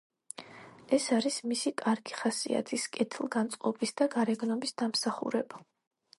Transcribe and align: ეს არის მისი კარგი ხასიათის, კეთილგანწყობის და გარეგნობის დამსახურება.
ეს 0.97 1.03
არის 1.17 1.37
მისი 1.51 1.73
კარგი 1.81 2.17
ხასიათის, 2.21 2.87
კეთილგანწყობის 2.97 3.95
და 4.03 4.09
გარეგნობის 4.17 4.77
დამსახურება. 4.85 5.65